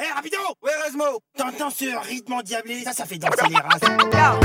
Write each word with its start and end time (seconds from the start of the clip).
Hé, 0.00 0.04
rapido 0.14 0.36
Ouais, 0.62 0.70
Erasmo 0.78 1.18
T'entends 1.36 1.70
ce 1.70 1.86
rythme 2.08 2.34
endiablé 2.34 2.84
Ça, 2.84 2.92
ça 2.92 3.04
fait 3.04 3.18
danser 3.18 3.48
les 3.48 3.56
races. 3.56 3.80
Bien, 3.80 3.90
hein, 3.90 4.38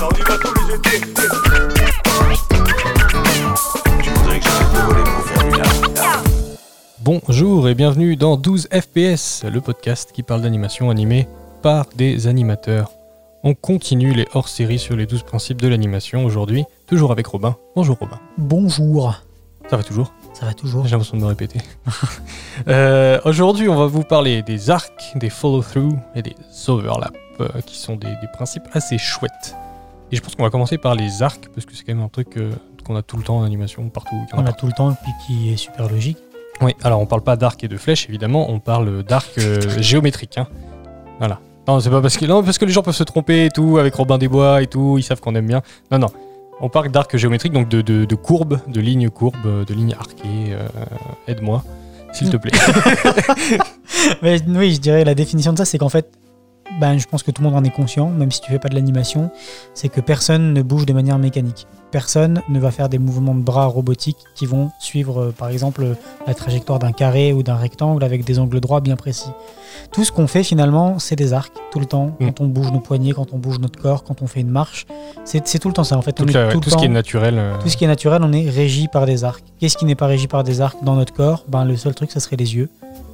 on 0.00 0.14
y 0.14 0.22
va 0.22 0.38
tous 0.38 0.54
les. 0.68 1.02
Bonjour 7.00 7.68
et 7.68 7.74
bienvenue 7.74 8.14
dans 8.14 8.36
12 8.36 8.68
FPS, 8.70 9.42
le 9.42 9.60
podcast 9.60 10.12
qui 10.12 10.22
parle 10.22 10.42
d'animation 10.42 10.90
animée 10.90 11.26
par 11.62 11.86
des 11.96 12.26
animateurs. 12.26 12.90
On 13.44 13.54
continue 13.54 14.12
les 14.12 14.26
hors-séries 14.34 14.78
sur 14.78 14.96
les 14.96 15.06
12 15.06 15.22
principes 15.22 15.60
de 15.60 15.68
l'animation 15.68 16.24
aujourd'hui, 16.24 16.64
toujours 16.86 17.12
avec 17.12 17.26
Robin. 17.26 17.56
Bonjour 17.74 17.96
Robin. 17.98 18.18
Bonjour. 18.36 19.14
Ça 19.70 19.76
va 19.76 19.82
toujours? 19.82 20.12
Ça 20.34 20.46
va 20.46 20.54
toujours 20.54 20.84
J'ai 20.84 20.90
l'impression 20.92 21.16
de 21.16 21.22
me 21.22 21.26
répéter. 21.28 21.60
Euh, 22.68 23.18
aujourd'hui, 23.24 23.68
on 23.68 23.74
va 23.76 23.86
vous 23.86 24.02
parler 24.04 24.42
des 24.42 24.68
arcs, 24.70 25.12
des 25.16 25.30
follow-through 25.30 25.96
et 26.14 26.20
des 26.22 26.36
overlaps, 26.68 27.16
euh, 27.40 27.48
qui 27.66 27.76
sont 27.78 27.96
des, 27.96 28.08
des 28.20 28.28
principes 28.32 28.64
assez 28.74 28.98
chouettes. 28.98 29.56
Et 30.12 30.16
je 30.16 30.20
pense 30.20 30.34
qu'on 30.34 30.42
va 30.42 30.50
commencer 30.50 30.76
par 30.76 30.94
les 30.94 31.22
arcs, 31.22 31.48
parce 31.54 31.64
que 31.64 31.74
c'est 31.74 31.82
quand 31.82 31.94
même 31.94 32.04
un 32.04 32.08
truc 32.10 32.36
euh, 32.36 32.52
qu'on 32.84 32.94
a 32.94 33.02
tout 33.02 33.16
le 33.16 33.22
temps 33.22 33.38
en 33.38 33.42
animation, 33.42 33.88
partout. 33.88 34.14
a 34.32 34.36
On 34.36 34.44
a 34.44 34.52
tout 34.52 34.66
le 34.66 34.72
temps 34.72 34.90
et 34.92 34.94
puis 35.02 35.12
qui 35.26 35.50
est 35.52 35.56
super 35.56 35.88
logique. 35.88 36.18
Oui, 36.60 36.76
alors 36.84 37.00
on 37.00 37.06
parle 37.06 37.22
pas 37.22 37.36
d'arc 37.36 37.64
et 37.64 37.68
de 37.68 37.76
flèche, 37.78 38.06
évidemment, 38.08 38.50
on 38.50 38.60
parle 38.60 39.02
d'arc 39.02 39.40
géométrique. 39.78 40.36
hein. 40.36 40.46
Voilà. 41.18 41.40
Non, 41.68 41.78
c'est 41.80 41.90
pas 41.90 42.00
parce 42.00 42.16
que, 42.16 42.24
non, 42.26 42.42
parce 42.42 42.58
que 42.58 42.64
les 42.64 42.72
gens 42.72 42.82
peuvent 42.82 42.94
se 42.94 43.04
tromper 43.04 43.46
et 43.46 43.50
tout, 43.50 43.78
avec 43.78 43.94
Robin 43.94 44.18
des 44.18 44.28
Bois 44.28 44.62
et 44.62 44.66
tout, 44.66 44.96
ils 44.98 45.02
savent 45.02 45.20
qu'on 45.20 45.34
aime 45.34 45.46
bien. 45.46 45.62
Non, 45.90 45.98
non. 45.98 46.08
On 46.60 46.68
parle 46.68 46.90
d'arc 46.90 47.16
géométrique, 47.16 47.52
donc 47.52 47.68
de, 47.68 47.82
de, 47.82 48.04
de 48.04 48.14
courbes, 48.14 48.58
de 48.68 48.80
lignes 48.80 49.10
courbes, 49.10 49.64
de 49.66 49.74
lignes 49.74 49.94
arquées. 49.98 50.52
euh, 50.52 50.66
Aide-moi, 51.28 51.64
s'il 52.12 52.30
te 52.30 52.36
plaît. 52.36 52.52
Mais 54.22 54.40
oui, 54.48 54.74
je 54.74 54.80
dirais 54.80 55.04
la 55.04 55.14
définition 55.14 55.52
de 55.52 55.58
ça, 55.58 55.64
c'est 55.64 55.78
qu'en 55.78 55.88
fait, 55.88 56.10
ben, 56.80 56.98
je 56.98 57.06
pense 57.06 57.22
que 57.22 57.30
tout 57.30 57.42
le 57.42 57.48
monde 57.50 57.58
en 57.58 57.64
est 57.64 57.70
conscient, 57.74 58.08
même 58.10 58.30
si 58.30 58.40
tu 58.40 58.50
fais 58.50 58.58
pas 58.58 58.68
de 58.68 58.74
l'animation, 58.74 59.30
c'est 59.74 59.88
que 59.88 60.00
personne 60.00 60.52
ne 60.52 60.62
bouge 60.62 60.86
de 60.86 60.92
manière 60.92 61.18
mécanique. 61.18 61.66
Personne 61.90 62.40
ne 62.48 62.58
va 62.58 62.70
faire 62.70 62.88
des 62.88 62.98
mouvements 62.98 63.34
de 63.34 63.42
bras 63.42 63.66
robotiques 63.66 64.16
qui 64.34 64.46
vont 64.46 64.70
suivre, 64.78 65.20
euh, 65.24 65.34
par 65.36 65.48
exemple, 65.50 65.84
la 66.26 66.32
trajectoire 66.34 66.78
d'un 66.78 66.92
carré 66.92 67.32
ou 67.34 67.42
d'un 67.42 67.56
rectangle 67.56 68.02
avec 68.02 68.24
des 68.24 68.38
angles 68.38 68.60
droits 68.60 68.80
bien 68.80 68.96
précis. 68.96 69.28
Tout 69.92 70.02
ce 70.04 70.10
qu'on 70.10 70.26
fait 70.26 70.42
finalement, 70.42 70.98
c'est 70.98 71.16
des 71.16 71.32
arcs, 71.34 71.52
tout 71.70 71.80
le 71.80 71.84
temps. 71.86 72.16
Mm. 72.18 72.26
Quand 72.26 72.40
on 72.40 72.46
bouge 72.46 72.72
nos 72.72 72.80
poignets, 72.80 73.12
quand 73.12 73.32
on 73.34 73.38
bouge 73.38 73.58
notre 73.58 73.78
corps, 73.78 74.04
quand 74.04 74.22
on 74.22 74.26
fait 74.26 74.40
une 74.40 74.48
marche, 74.50 74.86
c'est 75.24 75.58
tout 75.58 75.68
le 75.68 75.74
temps 75.74 75.84
ça. 75.84 75.98
En 75.98 76.02
fait, 76.02 76.18
on 76.20 76.24
Tout, 76.24 76.30
est 76.30 76.32
la- 76.34 76.48
tout 76.50 76.58
le 76.58 76.64
tout 76.64 76.70
ce 76.70 76.76
qui 76.76 76.86
est 76.86 76.88
naturel. 76.88 77.34
euh, 77.38 77.58
Tout 77.60 77.68
ce 77.68 77.76
qui 77.76 77.84
est 77.84 77.88
naturel, 77.88 78.22
on 78.24 78.32
est 78.32 78.48
régi 78.48 78.88
par 78.88 79.04
des 79.04 79.24
arcs. 79.24 79.44
Qu'est-ce 79.58 79.76
qui 79.76 79.84
n'est 79.84 79.94
pas 79.94 80.06
régi 80.06 80.26
par 80.28 80.44
des 80.44 80.60
arcs 80.62 80.82
dans 80.82 80.94
notre 80.96 81.12
corps? 81.12 81.44
Ben, 81.48 81.64
Le 81.66 81.76
seul 81.76 81.94
truc, 81.94 82.10
ça 82.10 82.20
serait 82.20 82.36
les 82.36 82.54
yeux, 82.56 82.70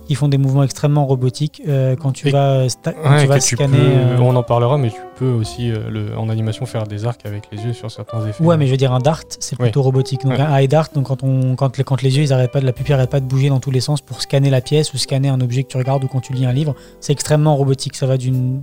qui 0.09 0.15
font 0.17 0.27
des 0.29 0.39
mouvements 0.39 0.65
extrêmement 0.65 1.07
robotiques. 1.07 1.63
Euh, 1.69 1.95
quand 1.95 2.11
tu 2.13 2.29
Et- 2.29 2.31
vas, 2.33 2.67
sta- 2.67 2.95
quand 3.01 3.11
ouais, 3.11 3.21
tu 3.23 3.27
vas 3.29 3.39
tu 3.39 3.55
scanner. 3.57 3.77
peux- 3.77 3.85
euh, 3.85 4.19
On 4.21 4.35
en 4.35 4.43
parlera, 4.43 4.77
mais 4.79 4.89
tu 4.91 4.97
peux 5.19 5.31
aussi, 5.33 5.71
euh, 5.71 5.89
le- 5.91 6.17
en 6.19 6.29
animation, 6.29 6.65
faire 6.67 6.87
des 6.87 7.05
arcs 7.07 7.25
avec 7.25 7.45
les 7.53 7.63
yeux 7.63 7.73
sur 7.73 7.91
certains 7.91 8.27
effets. 8.27 8.43
Ouais, 8.45 8.57
mais 8.57 8.67
je 8.67 8.71
veux 8.73 8.77
dire, 8.77 8.93
un 8.93 8.99
dart, 9.01 9.23
c'est 9.41 9.57
plutôt 9.59 9.83
robotique. 9.83 10.23
Donc 10.23 10.33
Ouais. 10.33 10.41
un 10.41 10.57
eye 10.57 10.69
dart, 10.69 10.89
donc 10.95 11.07
quand, 11.07 11.23
on, 11.23 11.57
quand, 11.57 11.77
les, 11.77 11.85
quand 11.85 12.01
les 12.03 12.17
yeux, 12.17 12.23
ils 12.23 12.33
arrêtent 12.33 12.53
pas, 12.53 12.61
de- 12.61 12.67
la 12.67 12.73
pupille 12.73 12.95
arrête 12.95 13.11
pas 13.11 13.21
de 13.21 13.27
bouger 13.27 13.49
dans 13.49 13.61
tous 13.61 13.71
les 13.71 13.81
sens 13.81 14.01
pour 14.01 14.21
scanner 14.23 14.51
la 14.51 14.61
pièce 14.61 14.93
ou 14.95 14.99
scanner 14.99 15.29
un 15.29 15.41
objet 15.41 15.63
que 15.65 15.69
tu 15.69 15.77
regardes 15.77 16.05
ou 16.05 16.09
quand 16.09 16.21
tu 16.21 16.33
lis 16.33 16.47
un 16.47 16.53
livre, 16.53 16.75
c'est 17.01 17.13
extrêmement 17.13 17.57
robotique. 17.57 17.97
Ça 17.97 18.07
va 18.07 18.17
d'une- 18.17 18.61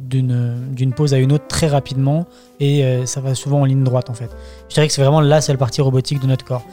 pose 0.96 1.14
à 1.14 1.18
une 1.18 1.32
autre 1.34 1.48
très 1.48 1.68
rapidement 1.68 2.26
et 2.60 2.86
euh, 2.86 3.06
ça 3.06 3.20
va 3.22 3.36
souvent 3.36 3.62
en 3.62 3.66
ligne 3.66 3.84
droite 3.84 4.10
en 4.10 4.14
fait. 4.14 4.30
Je 4.70 4.76
dirais 4.76 4.88
que 4.88 4.94
c'est 4.94 5.02
vraiment 5.02 5.20
la 5.22 5.42
seule 5.42 5.58
partie 5.58 5.82
robotique 5.82 6.22
de 6.22 6.28
notre 6.28 6.46
corps. 6.46 6.64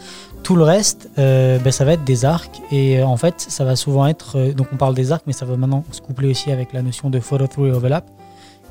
Tout 0.45 0.55
le 0.57 0.63
reste, 0.65 1.09
euh, 1.19 1.59
ben, 1.59 1.73
ça 1.73 1.85
va 1.85 1.93
être 1.95 2.05
des 2.05 2.25
arcs 2.25 2.61
et 2.71 3.01
euh, 3.01 3.07
en 3.07 3.17
fait, 3.17 3.35
ça 3.39 3.65
va 3.65 3.75
souvent 3.77 4.07
être. 4.07 4.53
donc 4.53 4.69
on 4.73 4.77
parle 4.77 4.95
des 4.95 5.11
arcs, 5.13 5.25
mais 5.27 5.33
ça 5.33 5.45
va 5.45 5.57
maintenant 5.57 5.85
se 5.91 6.01
coupler 6.01 6.29
aussi 6.31 6.51
avec 6.53 6.73
la 6.73 6.83
notion 6.83 7.11
de 7.11 7.19
follow-through 7.21 7.69
et 7.69 7.73
overlap 7.73 8.05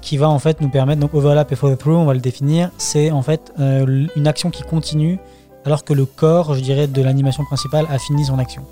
qui 0.01 0.17
va 0.17 0.29
en 0.29 0.39
fait 0.39 0.62
nous 0.62 0.69
permettre, 0.69 1.00
donc 1.00 1.13
overlap 1.13 1.51
et 1.51 1.56
follow-through, 1.56 1.95
on 1.97 2.06
va 2.06 2.13
le 2.13 2.19
définir, 2.19 2.69
c'est 2.78 3.12
en 3.12 3.22
fait 3.22 3.53
euh, 3.59 4.07
une 4.16 4.28
action 4.28 4.50
qui 4.50 4.63
continue 4.63 5.19
alors 5.66 5.84
que 5.84 5.94
le 5.94 6.06
corps, 6.06 6.56
je 6.56 6.62
dirais, 6.62 6.88
de 6.88 7.01
l'animation 7.03 7.44
principale 7.45 7.85
a 7.89 8.00
fini 8.00 8.25
son 8.25 8.39
action. 8.39 8.63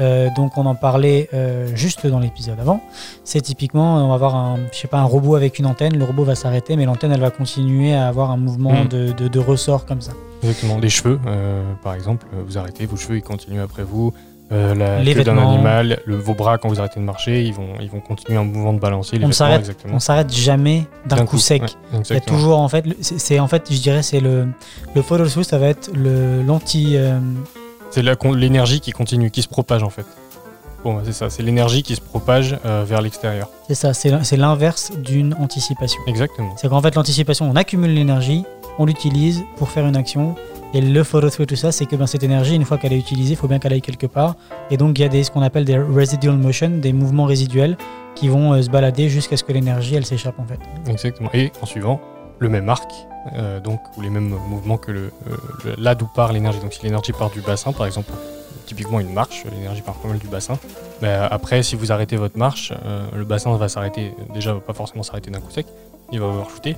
Euh, 0.00 0.28
donc 0.36 0.56
on 0.56 0.64
en 0.66 0.76
parlait 0.76 1.28
euh, 1.34 1.74
juste 1.74 2.06
dans 2.06 2.20
l'épisode 2.20 2.60
avant. 2.60 2.80
C'est 3.24 3.40
typiquement, 3.40 3.96
on 4.04 4.08
va 4.08 4.14
avoir 4.14 4.36
un, 4.36 4.58
je 4.72 4.78
sais 4.78 4.86
pas, 4.86 4.98
un 4.98 5.04
robot 5.04 5.34
avec 5.34 5.58
une 5.58 5.66
antenne, 5.66 5.96
le 5.98 6.04
robot 6.04 6.22
va 6.24 6.36
s'arrêter, 6.36 6.76
mais 6.76 6.84
l'antenne 6.84 7.10
elle 7.12 7.20
va 7.20 7.30
continuer 7.30 7.94
à 7.94 8.06
avoir 8.06 8.30
un 8.30 8.36
mouvement 8.36 8.84
Mm. 8.84 8.88
de, 8.88 9.12
de- 9.12 9.26
de 9.28 9.38
ressort 9.40 9.86
comme 9.86 10.00
ça. 10.00 10.12
Exactement. 10.44 10.78
Les 10.78 10.88
cheveux, 10.90 11.18
euh, 11.26 11.64
par 11.82 11.94
exemple, 11.94 12.26
vous 12.46 12.56
arrêtez, 12.58 12.86
vos 12.86 12.96
cheveux 12.96 13.16
ils 13.16 13.22
continuent 13.22 13.60
après 13.62 13.82
vous. 13.82 14.12
Euh, 14.50 14.74
la 14.74 15.00
Les 15.02 15.12
queue 15.14 15.24
d'un 15.24 15.34
vêtements. 15.34 15.52
animal, 15.52 16.00
le, 16.06 16.16
vos 16.16 16.32
bras 16.34 16.56
quand 16.56 16.68
vous 16.68 16.78
arrêtez 16.80 16.98
de 17.00 17.04
marcher, 17.04 17.44
ils 17.44 17.52
vont, 17.52 17.74
ils 17.80 17.90
vont 17.90 18.00
continuer 18.00 18.38
un 18.38 18.44
mouvement 18.44 18.72
de 18.72 18.78
balancier. 18.80 19.18
Les 19.18 19.26
On 19.26 19.32
s'arrête, 19.32 19.76
on 19.92 19.98
s'arrête 20.00 20.32
jamais 20.32 20.86
d'un 21.06 21.26
coup, 21.26 21.36
sec. 21.38 21.62
ouais, 21.62 22.00
Il 22.08 22.14
y 22.14 22.16
a 22.16 22.20
toujours 22.20 22.58
en 22.58 22.68
fait, 22.68 22.84
c'est 23.02 23.38
en 23.40 23.46
fait, 23.48 23.66
je 23.70 23.78
dirais, 23.78 24.02
c'est 24.02 24.20
le 24.20 24.48
le 24.94 25.02
follow-through, 25.02 25.42
ça 25.44 25.58
va 25.58 25.66
être 25.68 25.90
le 25.94 26.42
l'anti. 26.42 26.94
euh, 26.96 27.18
C'est 27.90 28.02
l'énergie 28.34 28.80
qui 28.80 28.92
continue, 28.92 29.30
qui 29.30 29.42
se 29.42 29.48
propage 29.48 29.82
en 29.82 29.90
fait. 29.90 30.06
Bon, 30.84 30.98
c'est 31.04 31.12
ça, 31.12 31.28
c'est 31.28 31.42
l'énergie 31.42 31.82
qui 31.82 31.96
se 31.96 32.00
propage 32.00 32.56
euh, 32.64 32.84
vers 32.86 33.02
l'extérieur. 33.02 33.48
c'est 33.66 33.74
ça, 33.74 33.92
c'est 33.92 34.36
l'inverse 34.36 34.92
d'une 34.96 35.34
anticipation. 35.34 36.00
Exactement. 36.06 36.54
C'est 36.56 36.68
qu'en 36.68 36.80
fait, 36.80 36.94
l'anticipation, 36.94 37.50
on 37.50 37.56
accumule 37.56 37.92
l'énergie, 37.92 38.44
on 38.78 38.86
l'utilise 38.86 39.42
pour 39.56 39.68
faire 39.70 39.86
une 39.86 39.96
action. 39.96 40.36
Et 40.74 40.80
le 40.82 41.02
follow-through, 41.02 41.46
tout 41.46 41.56
ça, 41.56 41.72
c'est 41.72 41.86
que 41.86 42.04
cette 42.06 42.22
énergie, 42.22 42.54
une 42.54 42.64
fois 42.64 42.76
qu'elle 42.76 42.92
est 42.92 42.98
utilisée, 42.98 43.32
il 43.32 43.36
faut 43.36 43.48
bien 43.48 43.58
qu'elle 43.58 43.72
aille 43.72 43.80
quelque 43.80 44.06
part. 44.06 44.34
Et 44.70 44.76
donc, 44.76 44.98
il 44.98 45.02
y 45.02 45.04
a 45.04 45.08
des, 45.08 45.24
ce 45.24 45.30
qu'on 45.30 45.40
appelle 45.42 45.64
des 45.64 45.78
residual 45.78 46.36
motion, 46.36 46.68
des 46.70 46.92
mouvements 46.92 47.24
résiduels 47.24 47.76
qui 48.14 48.28
vont 48.28 48.52
euh, 48.52 48.60
se 48.62 48.68
balader 48.68 49.08
jusqu'à 49.08 49.36
ce 49.36 49.44
que 49.44 49.52
l'énergie, 49.52 49.94
elle 49.94 50.04
s'échappe 50.04 50.38
en 50.38 50.44
fait. 50.44 50.58
Exactement. 50.90 51.30
Et 51.32 51.52
en 51.62 51.66
suivant, 51.66 52.00
le 52.38 52.48
même 52.50 52.68
arc, 52.68 52.90
euh, 53.34 53.60
donc, 53.60 53.80
ou 53.96 54.02
les 54.02 54.10
mêmes 54.10 54.28
mouvements 54.48 54.76
que 54.76 54.90
euh, 54.92 55.10
le- 55.64 55.74
là 55.78 55.94
d'où 55.94 56.06
part 56.06 56.32
l'énergie. 56.32 56.60
Donc 56.60 56.72
si 56.74 56.82
l'énergie 56.82 57.12
part 57.12 57.30
du 57.30 57.40
bassin, 57.40 57.72
par 57.72 57.86
exemple, 57.86 58.10
typiquement 58.66 59.00
une 59.00 59.12
marche, 59.12 59.44
l'énergie 59.50 59.80
part 59.82 59.94
pas 59.94 60.08
mal 60.08 60.18
du 60.18 60.26
bassin. 60.28 60.58
bah, 61.00 61.26
après, 61.30 61.62
si 61.62 61.76
vous 61.76 61.92
arrêtez 61.92 62.16
votre 62.16 62.36
marche, 62.36 62.72
le 63.16 63.24
bassin 63.24 63.56
va 63.56 63.68
s'arrêter, 63.68 64.12
déjà 64.34 64.52
va 64.52 64.60
pas 64.60 64.74
forcément 64.74 65.02
s'arrêter 65.02 65.30
d'un 65.30 65.40
coup 65.40 65.50
sec, 65.50 65.66
il 66.12 66.20
va 66.20 66.26
avoir 66.26 66.50
shooté. 66.50 66.76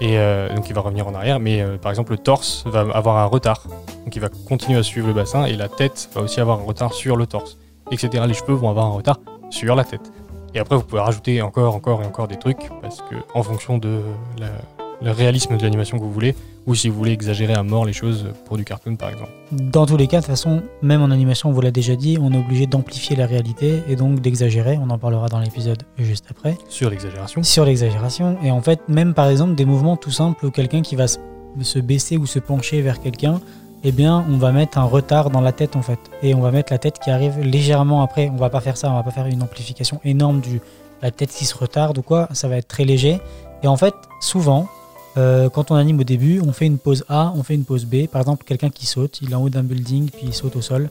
Et 0.00 0.18
euh, 0.18 0.52
donc 0.54 0.68
il 0.68 0.74
va 0.74 0.80
revenir 0.80 1.06
en 1.06 1.14
arrière, 1.14 1.38
mais 1.40 1.60
euh, 1.60 1.76
par 1.78 1.90
exemple 1.90 2.12
le 2.12 2.18
torse 2.18 2.64
va 2.66 2.80
avoir 2.92 3.16
un 3.18 3.26
retard. 3.26 3.62
Donc 4.04 4.14
il 4.14 4.20
va 4.20 4.28
continuer 4.48 4.78
à 4.78 4.82
suivre 4.82 5.06
le 5.06 5.14
bassin 5.14 5.44
et 5.46 5.54
la 5.54 5.68
tête 5.68 6.08
va 6.14 6.20
aussi 6.22 6.40
avoir 6.40 6.60
un 6.60 6.64
retard 6.64 6.92
sur 6.92 7.16
le 7.16 7.26
torse, 7.26 7.58
etc. 7.92 8.24
Les 8.26 8.34
cheveux 8.34 8.54
vont 8.54 8.68
avoir 8.70 8.86
un 8.86 8.90
retard 8.92 9.18
sur 9.50 9.74
la 9.76 9.84
tête. 9.84 10.12
Et 10.54 10.58
après, 10.58 10.76
vous 10.76 10.82
pouvez 10.84 11.00
rajouter 11.00 11.42
encore, 11.42 11.74
encore 11.74 12.02
et 12.02 12.06
encore 12.06 12.28
des 12.28 12.38
trucs, 12.38 12.70
parce 12.80 13.00
que 13.02 13.16
en 13.34 13.42
fonction 13.42 13.78
de 13.78 14.00
la- 14.38 14.83
le 15.02 15.10
réalisme 15.10 15.56
de 15.56 15.62
l'animation 15.62 15.98
que 15.98 16.02
vous 16.02 16.12
voulez, 16.12 16.34
ou 16.66 16.74
si 16.74 16.88
vous 16.88 16.96
voulez 16.96 17.12
exagérer 17.12 17.54
à 17.54 17.62
mort 17.62 17.84
les 17.84 17.92
choses 17.92 18.26
pour 18.46 18.56
du 18.56 18.64
cartoon 18.64 18.96
par 18.96 19.10
exemple. 19.10 19.30
Dans 19.52 19.86
tous 19.86 19.96
les 19.96 20.06
cas, 20.06 20.18
de 20.18 20.22
toute 20.22 20.30
façon, 20.30 20.62
même 20.82 21.02
en 21.02 21.10
animation, 21.10 21.50
on 21.50 21.52
vous 21.52 21.60
l'a 21.60 21.70
déjà 21.70 21.94
dit, 21.96 22.16
on 22.20 22.32
est 22.32 22.38
obligé 22.38 22.66
d'amplifier 22.66 23.16
la 23.16 23.26
réalité 23.26 23.82
et 23.88 23.96
donc 23.96 24.20
d'exagérer. 24.20 24.78
On 24.82 24.90
en 24.90 24.98
parlera 24.98 25.28
dans 25.28 25.40
l'épisode 25.40 25.82
juste 25.98 26.26
après. 26.30 26.56
Sur 26.68 26.90
l'exagération. 26.90 27.42
sur 27.42 27.64
l'exagération. 27.64 28.36
Et 28.42 28.50
en 28.50 28.62
fait, 28.62 28.80
même 28.88 29.14
par 29.14 29.28
exemple, 29.28 29.54
des 29.54 29.64
mouvements 29.64 29.96
tout 29.96 30.10
simples 30.10 30.46
où 30.46 30.50
quelqu'un 30.50 30.82
qui 30.82 30.96
va 30.96 31.06
se, 31.06 31.18
se 31.60 31.78
baisser 31.78 32.16
ou 32.16 32.26
se 32.26 32.38
pencher 32.38 32.80
vers 32.80 33.00
quelqu'un, 33.00 33.40
eh 33.86 33.92
bien, 33.92 34.24
on 34.30 34.38
va 34.38 34.50
mettre 34.50 34.78
un 34.78 34.84
retard 34.84 35.28
dans 35.28 35.42
la 35.42 35.52
tête 35.52 35.76
en 35.76 35.82
fait. 35.82 35.98
Et 36.22 36.34
on 36.34 36.40
va 36.40 36.50
mettre 36.50 36.72
la 36.72 36.78
tête 36.78 36.98
qui 36.98 37.10
arrive 37.10 37.38
légèrement 37.40 38.02
après. 38.02 38.30
On 38.32 38.36
va 38.36 38.48
pas 38.48 38.60
faire 38.60 38.78
ça, 38.78 38.90
on 38.90 38.94
va 38.94 39.02
pas 39.02 39.10
faire 39.10 39.26
une 39.26 39.42
amplification 39.42 40.00
énorme 40.04 40.40
du 40.40 40.60
la 41.02 41.10
tête 41.10 41.30
qui 41.30 41.44
se 41.44 41.54
retarde 41.54 41.98
ou 41.98 42.02
quoi. 42.02 42.28
Ça 42.32 42.48
va 42.48 42.56
être 42.56 42.68
très 42.68 42.84
léger. 42.84 43.20
Et 43.62 43.66
en 43.66 43.76
fait, 43.76 43.94
souvent, 44.20 44.68
euh, 45.16 45.48
quand 45.48 45.70
on 45.70 45.74
anime 45.76 46.00
au 46.00 46.04
début, 46.04 46.40
on 46.40 46.52
fait 46.52 46.66
une 46.66 46.78
pause 46.78 47.04
A, 47.08 47.32
on 47.36 47.42
fait 47.42 47.54
une 47.54 47.64
pause 47.64 47.84
B. 47.84 48.06
Par 48.06 48.20
exemple, 48.20 48.44
quelqu'un 48.44 48.70
qui 48.70 48.86
saute, 48.86 49.20
il 49.22 49.32
est 49.32 49.34
en 49.34 49.42
haut 49.42 49.50
d'un 49.50 49.62
building, 49.62 50.10
puis 50.10 50.22
il 50.24 50.34
saute 50.34 50.56
au 50.56 50.60
sol. 50.60 50.90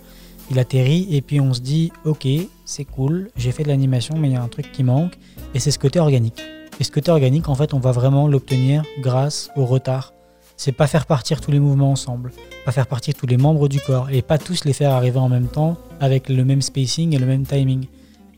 Il 0.51 0.59
atterrit 0.59 1.07
et 1.11 1.21
puis 1.21 1.39
on 1.39 1.53
se 1.53 1.61
dit, 1.61 1.91
ok, 2.05 2.27
c'est 2.65 2.85
cool, 2.85 3.29
j'ai 3.35 3.51
fait 3.51 3.63
de 3.63 3.69
l'animation, 3.69 4.17
mais 4.17 4.29
il 4.29 4.33
y 4.33 4.37
a 4.37 4.43
un 4.43 4.47
truc 4.47 4.71
qui 4.71 4.83
manque. 4.83 5.13
Et 5.53 5.59
c'est 5.59 5.71
ce 5.71 5.79
côté 5.79 5.99
organique. 5.99 6.41
Et 6.79 6.83
ce 6.83 6.91
côté 6.91 7.11
organique, 7.11 7.49
en 7.49 7.55
fait, 7.55 7.73
on 7.73 7.79
va 7.79 7.91
vraiment 7.91 8.27
l'obtenir 8.27 8.83
grâce 8.99 9.49
au 9.55 9.65
retard. 9.65 10.13
C'est 10.57 10.71
pas 10.71 10.87
faire 10.87 11.05
partir 11.05 11.41
tous 11.41 11.51
les 11.51 11.59
mouvements 11.59 11.91
ensemble, 11.91 12.31
pas 12.65 12.71
faire 12.71 12.87
partir 12.87 13.13
tous 13.15 13.25
les 13.25 13.37
membres 13.37 13.67
du 13.67 13.79
corps 13.79 14.09
et 14.09 14.21
pas 14.21 14.37
tous 14.37 14.65
les 14.65 14.73
faire 14.73 14.91
arriver 14.91 15.17
en 15.17 15.29
même 15.29 15.47
temps 15.47 15.77
avec 15.99 16.29
le 16.29 16.45
même 16.45 16.61
spacing 16.61 17.13
et 17.13 17.17
le 17.17 17.25
même 17.25 17.43
timing. 17.43 17.87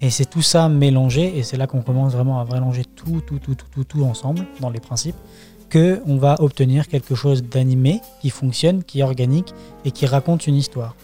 Et 0.02 0.10
c'est 0.10 0.26
tout 0.26 0.42
ça 0.42 0.70
mélangé, 0.70 1.38
et 1.38 1.44
c'est 1.44 1.58
là 1.58 1.68
qu'on 1.68 1.82
commence 1.82 2.14
vraiment 2.14 2.40
à 2.40 2.46
mélanger 2.46 2.84
tout, 2.84 3.22
tout, 3.26 3.40
tout, 3.40 3.56
tout, 3.56 3.66
tout, 3.72 3.84
tout 3.84 4.04
ensemble 4.04 4.46
dans 4.60 4.70
les 4.70 4.80
principes, 4.80 5.16
on 6.06 6.18
va 6.18 6.36
obtenir 6.39 6.88
quelque 6.88 7.16
chose 7.16 7.44
d'animé 7.44 8.01
qui 8.22 8.30
fonctionne, 8.30 8.83
qui 8.83 9.00
est 9.00 9.04
organique 9.04 9.54
et 9.83 9.92
qui 9.92 10.06
raconte 10.06 10.48
une 10.48 10.56
histoire. 10.56 10.95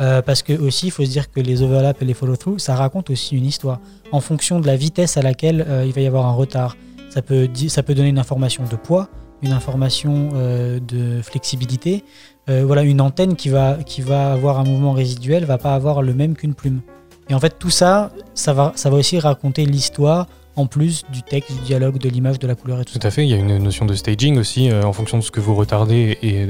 Euh, 0.00 0.22
parce 0.22 0.42
que 0.42 0.52
aussi, 0.52 0.86
il 0.86 0.90
faut 0.90 1.04
se 1.04 1.10
dire 1.10 1.30
que 1.30 1.40
les 1.40 1.62
overlaps 1.62 2.00
et 2.02 2.04
les 2.04 2.14
follow-through, 2.14 2.58
ça 2.58 2.76
raconte 2.76 3.10
aussi 3.10 3.36
une 3.36 3.46
histoire 3.46 3.80
en 4.12 4.20
fonction 4.20 4.60
de 4.60 4.66
la 4.66 4.76
vitesse 4.76 5.16
à 5.16 5.22
laquelle 5.22 5.64
euh, 5.68 5.84
il 5.84 5.92
va 5.92 6.00
y 6.00 6.06
avoir 6.06 6.26
un 6.26 6.32
retard 6.32 6.76
Ça 7.10 7.22
peut, 7.22 7.48
donner 7.88 8.08
une 8.08 8.18
information 8.18 8.64
de 8.70 8.76
poids, 8.76 9.08
une 9.42 9.52
information 9.52 10.30
euh, 10.34 10.78
de 10.80 11.20
flexibilité. 11.22 12.04
Voilà, 12.50 12.82
une 12.82 13.02
antenne 13.02 13.36
qui 13.36 13.50
va, 13.50 13.74
qui 13.84 14.00
va 14.00 14.32
avoir 14.32 14.58
un 14.58 14.64
mouvement 14.64 14.92
résiduel 14.92 15.44
va 15.44 15.58
pas 15.58 15.74
avoir 15.74 16.00
le 16.00 16.14
même 16.14 16.34
qu'une 16.34 16.54
plume. 16.54 16.80
Et 17.28 17.34
en 17.34 17.40
fait, 17.40 17.58
tout 17.58 17.68
ça, 17.68 18.10
ça 18.32 18.54
va, 18.54 18.72
ça 18.74 18.88
va 18.88 18.96
aussi 18.96 19.18
raconter 19.18 19.66
l'histoire 19.66 20.28
en 20.58 20.66
plus 20.66 21.04
du 21.12 21.22
texte, 21.22 21.52
du 21.52 21.60
dialogue, 21.60 21.98
de 21.98 22.08
l'image, 22.08 22.38
de 22.38 22.46
la 22.46 22.54
couleur 22.54 22.80
et 22.80 22.84
tout 22.84 22.94
Tout 22.94 23.00
ça. 23.00 23.08
à 23.08 23.10
fait, 23.10 23.24
il 23.24 23.30
y 23.30 23.34
a 23.34 23.36
une 23.36 23.58
notion 23.58 23.86
de 23.86 23.94
staging 23.94 24.38
aussi, 24.38 24.70
euh, 24.70 24.82
en 24.82 24.92
fonction 24.92 25.16
de 25.18 25.22
ce 25.22 25.30
que 25.30 25.40
vous 25.40 25.54
retardez. 25.54 26.18
Et 26.22 26.46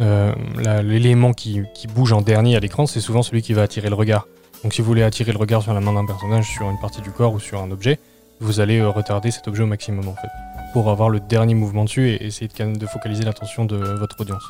euh, 0.00 0.34
l'élément 0.82 1.32
qui, 1.32 1.62
qui 1.74 1.86
bouge 1.86 2.12
en 2.12 2.20
dernier 2.20 2.56
à 2.56 2.60
l'écran, 2.60 2.86
c'est 2.86 3.00
souvent 3.00 3.22
celui 3.22 3.42
qui 3.42 3.52
va 3.52 3.62
attirer 3.62 3.88
le 3.88 3.94
regard. 3.94 4.26
Donc 4.62 4.72
si 4.74 4.80
vous 4.80 4.88
voulez 4.88 5.02
attirer 5.02 5.30
le 5.32 5.38
regard 5.38 5.62
sur 5.62 5.72
la 5.72 5.80
main 5.80 5.92
d'un 5.92 6.06
personnage, 6.06 6.50
sur 6.50 6.68
une 6.68 6.78
partie 6.78 7.00
du 7.00 7.10
corps 7.10 7.32
ou 7.32 7.38
sur 7.38 7.62
un 7.62 7.70
objet, 7.70 8.00
vous 8.40 8.60
allez 8.60 8.78
euh, 8.78 8.90
retarder 8.90 9.30
cet 9.30 9.46
objet 9.46 9.62
au 9.62 9.66
maximum 9.66 10.08
en 10.08 10.14
fait, 10.14 10.28
pour 10.72 10.90
avoir 10.90 11.08
le 11.10 11.20
dernier 11.20 11.54
mouvement 11.54 11.84
dessus 11.84 12.08
et 12.10 12.26
essayer 12.26 12.48
de, 12.48 12.86
focaliser 12.86 13.22
l'attention 13.22 13.64
de 13.64 13.76
votre 13.76 14.20
audience. 14.20 14.42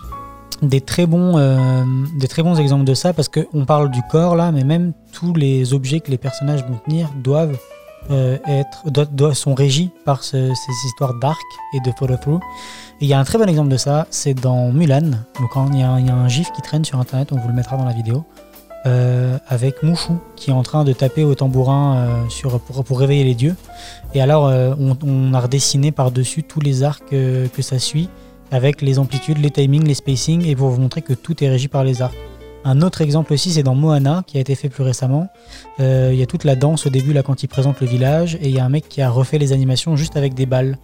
Des 0.63 0.81
très, 0.81 1.05
bons, 1.07 1.37
euh, 1.37 1.85
des 2.19 2.29
très 2.29 2.43
bons 2.43 2.59
exemples 2.59 2.85
de 2.85 2.95
ça, 2.95 3.13
parce 3.13 3.29
qu'on 3.29 3.67
parle 3.67 3.91
du 3.91 4.01
corps 4.11 4.37
là, 4.37 4.51
mais 4.53 4.65
même 4.65 4.93
tous 5.13 5.35
les 5.35 5.75
objets 5.75 6.01
que 6.01 6.11
les 6.11 6.17
personnages 6.17 6.65
vont 6.65 6.79
tenir 6.87 7.11
doivent 7.23 7.59
euh, 8.11 8.39
être, 8.47 8.91
doivent- 8.91 9.15
doivent- 9.15 9.35
sont 9.35 9.55
régis 9.55 9.89
par 10.05 10.23
ce- 10.23 10.53
ces 10.55 10.73
histoires 10.87 11.15
d'arc 11.15 11.41
et 11.75 11.81
de 11.81 11.91
follow-through. 11.99 12.41
Et 13.01 13.05
il 13.07 13.09
y 13.09 13.15
a 13.15 13.19
un 13.19 13.25
très 13.25 13.39
bon 13.39 13.49
exemple 13.49 13.69
de 13.71 13.77
ça, 13.77 14.07
c'est 14.11 14.35
dans 14.35 14.71
Mulan. 14.73 15.11
Donc 15.41 15.51
il 15.73 15.79
y, 15.79 15.83
a 15.83 15.91
un- 15.91 16.29
gif 16.29 16.51
qui 16.53 16.63
traîne 16.63 16.85
sur 16.85 16.99
internet, 17.01 17.31
on 17.33 17.37
vous 17.39 17.49
le 17.49 17.55
mettra 17.55 17.77
dans 17.77 17.85
la 17.85 17.93
vidéo, 17.93 18.25
euh, 18.87 19.39
avec 19.49 19.83
Mouchou 19.83 20.19
qui 20.37 20.51
est 20.51 20.53
en 20.53 20.63
train 20.63 20.85
de 20.85 20.93
taper 20.93 21.25
au 21.25 21.35
tambourin 21.35 21.97
euh, 21.97 22.59
pour, 22.67 22.85
pour 22.85 22.99
réveiller 23.01 23.25
les 23.25 23.35
dieux. 23.35 23.57
Et 24.15 24.21
alors 24.21 24.45
on, 24.79 24.97
on 25.05 25.35
a 25.35 25.41
redessiné 25.41 25.91
par-dessus 25.91 26.43
tous 26.43 26.61
les 26.61 26.83
arcs 26.83 27.09
que 27.11 27.63
ça 27.63 27.79
suit, 27.79 28.09
avec 28.53 28.83
les 28.83 28.99
amplitudes, 28.99 29.39
les 29.39 29.51
timings, 29.51 29.85
les 29.87 29.95
spacings, 29.95 30.45
et 30.47 30.55
pour 30.55 30.69
vous 30.69 30.81
montrer 30.81 31.03
que 31.03 31.15
tout 31.15 31.43
est 31.43 31.49
régi 31.49 31.67
par 31.69 31.83
les 31.83 32.03
arcs. 32.03 32.15
Un 32.65 32.81
autre 32.83 33.01
exemple 33.03 33.33
aussi, 33.33 33.53
c'est 33.53 33.63
dans 33.63 33.75
Moana, 33.75 34.23
qui 34.27 34.39
a 34.39 34.41
été 34.41 34.55
fait 34.55 34.69
plus 34.69 34.83
récemment. 34.85 35.29
Euh, 35.81 36.11
Il 36.13 36.19
y 36.19 36.23
a 36.23 36.27
toute 36.27 36.45
la 36.45 36.57
danse 36.57 36.87
au 36.87 36.91
début, 36.91 37.13
là, 37.13 37.23
quand 37.23 37.43
il 37.43 37.49
présente 37.49 37.81
le 37.81 37.87
village, 37.87 38.37
et 38.41 38.49
il 38.49 38.55
y 38.55 38.59
a 38.59 38.65
un 38.65 38.69
mec 38.71 38.89
qui 38.89 39.03
a 39.03 39.11
refait 39.11 39.39
les 39.39 39.53
animations 39.53 39.97
juste 39.97 40.17
avec 40.17 40.35
des 40.35 40.47
balles. 40.47 40.79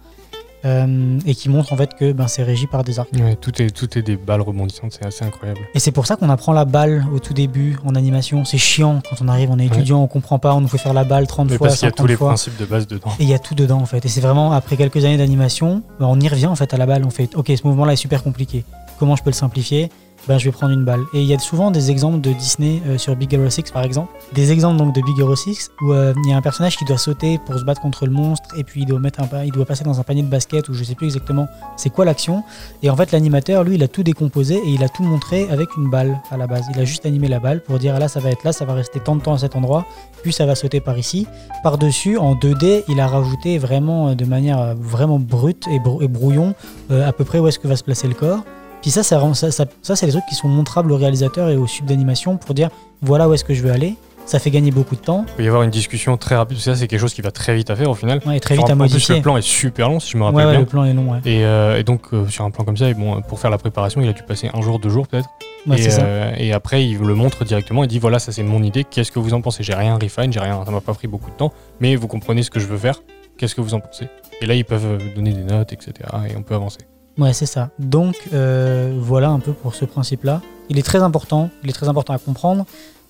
Euh, 0.63 1.17
et 1.25 1.33
qui 1.33 1.49
montre 1.49 1.73
en 1.73 1.75
fait 1.75 1.95
que 1.95 2.11
ben, 2.11 2.27
c'est 2.27 2.43
régi 2.43 2.67
par 2.67 2.83
des 2.83 2.99
arcs. 2.99 3.09
Ouais, 3.13 3.35
tout, 3.35 3.59
est, 3.63 3.71
tout 3.75 3.97
est 3.97 4.03
des 4.03 4.15
balles 4.15 4.41
rebondissantes, 4.41 4.91
c'est 4.91 5.03
assez 5.03 5.25
incroyable. 5.25 5.59
Et 5.73 5.79
c'est 5.79 5.91
pour 5.91 6.05
ça 6.05 6.17
qu'on 6.17 6.29
apprend 6.29 6.53
la 6.53 6.65
balle 6.65 7.07
au 7.15 7.17
tout 7.17 7.33
début 7.33 7.79
en 7.83 7.95
animation. 7.95 8.45
C'est 8.45 8.59
chiant 8.59 9.01
quand 9.09 9.15
on 9.25 9.27
arrive, 9.27 9.49
on 9.49 9.57
est 9.57 9.65
étudiant, 9.65 10.03
on 10.03 10.07
comprend 10.07 10.37
pas, 10.37 10.53
on 10.53 10.61
nous 10.61 10.67
fait 10.67 10.77
faire 10.77 10.93
la 10.93 11.03
balle 11.03 11.25
30 11.25 11.49
Mais 11.49 11.57
fois, 11.57 11.65
parce 11.69 11.79
qu'il 11.79 11.87
y 11.87 11.89
a 11.89 11.89
50 11.93 11.97
tous 11.97 12.05
les 12.07 12.15
fois. 12.15 12.27
principes 12.27 12.57
de 12.59 12.65
base 12.65 12.85
dedans. 12.85 13.09
Et 13.19 13.23
il 13.23 13.29
y 13.29 13.33
a 13.33 13.39
tout 13.39 13.55
dedans 13.55 13.79
en 13.79 13.87
fait. 13.87 14.05
Et 14.05 14.07
c'est 14.07 14.21
vraiment 14.21 14.51
après 14.51 14.77
quelques 14.77 15.03
années 15.03 15.17
d'animation, 15.17 15.81
ben, 15.99 16.05
on 16.05 16.19
y 16.19 16.27
revient 16.27 16.45
en 16.45 16.55
fait 16.55 16.71
à 16.75 16.77
la 16.77 16.85
balle. 16.85 17.05
On 17.07 17.09
fait 17.09 17.35
ok, 17.35 17.47
ce 17.59 17.65
mouvement 17.67 17.85
là 17.85 17.93
est 17.93 17.95
super 17.95 18.21
compliqué. 18.21 18.63
Comment 18.99 19.15
je 19.15 19.23
peux 19.23 19.31
le 19.31 19.35
simplifier? 19.35 19.89
Ben, 20.27 20.37
je 20.37 20.45
vais 20.45 20.51
prendre 20.51 20.71
une 20.73 20.85
balle. 20.85 21.01
Et 21.13 21.21
il 21.21 21.27
y 21.27 21.33
a 21.33 21.39
souvent 21.39 21.71
des 21.71 21.89
exemples 21.89 22.21
de 22.21 22.31
Disney 22.31 22.81
euh, 22.87 22.97
sur 22.97 23.15
Big 23.15 23.33
Hero 23.33 23.49
6 23.49 23.71
par 23.71 23.83
exemple. 23.83 24.11
Des 24.33 24.51
exemples 24.51 24.77
donc 24.77 24.93
de 24.93 25.01
Big 25.01 25.19
Hero 25.19 25.35
6 25.35 25.71
où 25.81 25.93
euh, 25.93 26.13
il 26.25 26.29
y 26.29 26.33
a 26.33 26.37
un 26.37 26.41
personnage 26.41 26.77
qui 26.77 26.85
doit 26.85 26.97
sauter 26.99 27.39
pour 27.45 27.57
se 27.57 27.63
battre 27.65 27.81
contre 27.81 28.05
le 28.05 28.11
monstre 28.11 28.49
et 28.57 28.63
puis 28.63 28.81
il 28.81 28.85
doit, 28.85 28.99
mettre 28.99 29.19
un, 29.21 29.43
il 29.43 29.51
doit 29.51 29.65
passer 29.65 29.83
dans 29.83 29.99
un 29.99 30.03
panier 30.03 30.21
de 30.21 30.27
basket 30.29 30.69
ou 30.69 30.73
je 30.73 30.83
sais 30.83 30.95
plus 30.95 31.07
exactement 31.07 31.47
c'est 31.75 31.89
quoi 31.89 32.05
l'action. 32.05 32.43
Et 32.83 32.89
en 32.89 32.95
fait 32.95 33.11
l'animateur 33.11 33.63
lui 33.63 33.75
il 33.75 33.83
a 33.83 33.87
tout 33.87 34.03
décomposé 34.03 34.55
et 34.55 34.69
il 34.69 34.83
a 34.83 34.89
tout 34.89 35.03
montré 35.03 35.47
avec 35.49 35.69
une 35.75 35.89
balle 35.89 36.19
à 36.29 36.37
la 36.37 36.45
base. 36.47 36.65
Il 36.73 36.79
a 36.79 36.85
juste 36.85 37.05
animé 37.05 37.27
la 37.27 37.39
balle 37.39 37.61
pour 37.63 37.79
dire 37.79 37.97
là 37.99 38.07
ça 38.07 38.19
va 38.19 38.29
être 38.29 38.43
là, 38.43 38.51
ça 38.53 38.65
va 38.65 38.73
rester 38.73 38.99
tant 38.99 39.15
de 39.15 39.21
temps 39.21 39.33
à 39.33 39.37
cet 39.39 39.55
endroit, 39.55 39.85
puis 40.21 40.31
ça 40.33 40.45
va 40.45 40.53
sauter 40.55 40.81
par 40.81 40.97
ici. 40.97 41.25
Par-dessus, 41.63 42.17
en 42.17 42.35
2D, 42.35 42.83
il 42.87 42.99
a 42.99 43.07
rajouté 43.07 43.57
vraiment 43.57 44.09
euh, 44.09 44.15
de 44.15 44.25
manière 44.25 44.75
vraiment 44.79 45.19
brute 45.19 45.65
et, 45.71 45.79
brou- 45.79 46.01
et 46.01 46.07
brouillon 46.07 46.53
à 46.91 47.11
peu 47.13 47.23
près 47.23 47.39
où 47.39 47.47
est-ce 47.47 47.57
que 47.59 47.67
va 47.67 47.75
se 47.75 47.83
placer 47.83 48.07
le 48.07 48.13
corps. 48.13 48.43
Puis 48.81 48.91
ça, 48.91 49.03
ça, 49.03 49.19
rend- 49.19 49.33
ça, 49.33 49.51
ça, 49.51 49.65
ça, 49.81 49.95
c'est 49.95 50.05
des 50.07 50.11
trucs 50.11 50.25
qui 50.25 50.35
sont 50.35 50.47
montrables 50.47 50.91
au 50.91 50.97
réalisateur 50.97 51.49
et 51.49 51.55
au 51.57 51.67
sub 51.67 51.85
d'animation 51.85 52.37
pour 52.37 52.53
dire 52.55 52.69
voilà 53.01 53.29
où 53.29 53.33
est-ce 53.33 53.43
que 53.43 53.53
je 53.53 53.61
veux 53.61 53.71
aller. 53.71 53.95
Ça 54.25 54.37
fait 54.37 54.51
gagner 54.51 54.69
beaucoup 54.71 54.95
de 54.95 55.01
temps 55.01 55.25
Il 55.29 55.33
peut 55.33 55.43
y 55.43 55.47
avoir 55.47 55.63
une 55.63 55.71
discussion 55.71 56.15
très 56.15 56.35
rapide, 56.35 56.55
parce 56.57 56.65
que 56.65 56.73
ça 56.73 56.79
c'est 56.79 56.87
quelque 56.87 56.99
chose 56.99 57.13
qui 57.13 57.21
va 57.23 57.31
très 57.31 57.55
vite 57.55 57.69
à 57.71 57.75
faire 57.75 57.89
au 57.89 57.95
final. 57.95 58.21
ouais, 58.25 58.37
et 58.37 58.39
très 58.39 58.55
vite 58.55 58.65
un- 58.69 58.79
à 58.79 58.83
en 58.83 58.87
plus, 58.87 59.09
le 59.09 59.19
plan 59.21 59.35
est 59.35 59.41
super 59.41 59.89
long, 59.89 59.99
si 59.99 60.11
je 60.11 60.17
me 60.17 60.21
Ouais, 60.21 60.27
rappelle 60.29 60.45
ouais, 60.45 60.51
bien. 60.51 60.59
le 60.61 60.65
plan 60.67 60.83
est 60.85 60.93
long. 60.93 61.11
Ouais, 61.11 61.19
Et, 61.25 61.43
euh, 61.43 61.79
et 61.79 61.83
donc, 61.83 62.01
euh, 62.13 62.27
sur 62.27 62.45
un 62.45 62.51
plan 62.51 62.63
comme 62.63 62.77
ça, 62.77 62.87
et 62.87 62.93
bon, 62.93 63.19
pour 63.23 63.39
faire 63.39 63.49
la 63.49 63.57
préparation, 63.57 63.99
il 63.99 64.07
a 64.07 64.13
dû 64.13 64.21
passer 64.21 64.49
un 64.53 64.61
jour, 64.61 64.77
deux 64.79 64.89
jours 64.89 65.07
peut-être. 65.07 65.27
Ouais, 65.67 65.81
et, 65.81 65.87
euh, 65.99 66.31
et 66.37 66.53
après, 66.53 66.85
il 66.85 66.99
le 66.99 67.15
montre 67.15 67.43
directement. 67.45 67.83
Il 67.83 67.87
dit 67.87 67.99
voilà, 67.99 68.19
ça 68.19 68.31
c'est 68.31 68.43
mon 68.43 68.61
idée. 68.63 68.83
Qu'est-ce 68.83 69.11
que 69.11 69.19
vous 69.19 69.33
en 69.33 69.41
pensez? 69.41 69.63
J'ai 69.63 69.73
rien 69.73 69.95
refine, 69.95 70.31
j'ai 70.31 70.39
rien. 70.39 70.63
Ça 70.65 70.71
m'a 70.71 70.81
pas 70.81 70.93
pris 70.93 71.07
beaucoup 71.07 71.29
de 71.31 71.35
temps, 71.35 71.51
mais 71.79 71.95
vous 71.95 72.07
comprenez 72.07 72.43
ce 72.43 72.51
que 72.51 72.59
je 72.59 72.67
veux 72.67 72.77
faire. 72.77 73.01
Qu'est-ce 73.37 73.55
que 73.55 73.61
vous 73.61 73.73
en 73.73 73.79
pensez? 73.79 74.07
Et 74.41 74.45
là, 74.45 74.53
ils 74.53 74.65
peuvent 74.65 74.99
donner 75.15 75.33
des 75.33 75.43
notes, 75.43 75.73
etc. 75.73 75.93
Et 76.29 76.35
on 76.37 76.43
peut 76.43 76.55
avancer. 76.55 76.79
Ouais, 77.17 77.33
c'est 77.33 77.45
ça. 77.45 77.69
Donc 77.79 78.15
euh, 78.33 78.95
voilà 78.97 79.29
un 79.29 79.39
peu 79.39 79.53
pour 79.53 79.75
ce 79.75 79.85
principe-là. 79.85 80.41
Il 80.69 80.79
est 80.79 80.83
très 80.83 81.03
important, 81.03 81.49
il 81.63 81.69
est 81.69 81.73
très 81.73 81.89
important 81.89 82.13
à 82.13 82.17
comprendre. 82.17 82.65